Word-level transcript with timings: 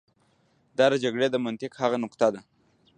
دا 0.77 0.85
د 0.91 0.95
جګړې 1.03 1.27
د 1.31 1.35
منطق 1.45 1.71
هغه 1.81 1.97
نقطه 2.03 2.27
ده. 2.33 2.41